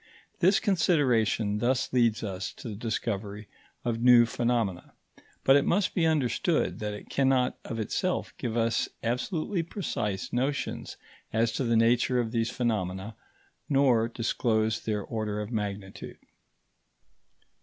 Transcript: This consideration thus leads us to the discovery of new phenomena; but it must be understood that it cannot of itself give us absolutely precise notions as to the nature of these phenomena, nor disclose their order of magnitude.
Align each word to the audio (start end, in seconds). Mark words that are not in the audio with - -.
This 0.39 0.59
consideration 0.59 1.59
thus 1.59 1.93
leads 1.93 2.23
us 2.23 2.53
to 2.53 2.67
the 2.69 2.73
discovery 2.75 3.47
of 3.85 4.01
new 4.01 4.25
phenomena; 4.25 4.93
but 5.43 5.55
it 5.55 5.63
must 5.63 5.93
be 5.93 6.07
understood 6.07 6.79
that 6.79 6.95
it 6.95 7.07
cannot 7.11 7.59
of 7.63 7.77
itself 7.79 8.33
give 8.39 8.57
us 8.57 8.89
absolutely 9.03 9.61
precise 9.61 10.33
notions 10.33 10.97
as 11.31 11.51
to 11.51 11.63
the 11.63 11.77
nature 11.77 12.19
of 12.19 12.31
these 12.31 12.49
phenomena, 12.49 13.15
nor 13.69 14.07
disclose 14.07 14.79
their 14.83 15.03
order 15.03 15.39
of 15.39 15.51
magnitude. 15.51 16.17